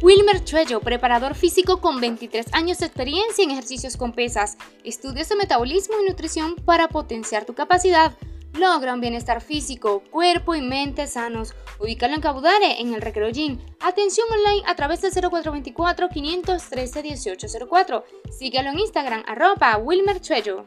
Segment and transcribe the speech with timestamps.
[0.00, 5.34] Wilmer Trello, preparador físico con 23 años de experiencia en ejercicios con pesas, estudios de
[5.34, 8.16] metabolismo y nutrición para potenciar tu capacidad.
[8.54, 11.52] Logra un bienestar físico, cuerpo y mente sanos.
[11.80, 13.58] Ubícalo en Cabudare, en el Recreo Gym.
[13.80, 18.04] Atención online a través del 0424-513-1804.
[18.30, 20.66] Síguelo en Instagram, arroba Wilmer Trello.